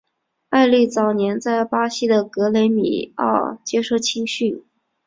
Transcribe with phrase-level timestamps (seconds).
[0.49, 4.65] 埃利早年在巴西的格雷米奥接受青训。